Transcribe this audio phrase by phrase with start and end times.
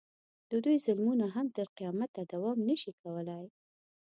[0.49, 3.43] د دوی ظلمونه هم تر قیامته دوام نه شي کولی.